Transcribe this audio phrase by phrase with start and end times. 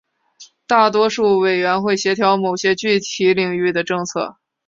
[0.65, 4.37] 大多数委员会协调某些具体领域的政策。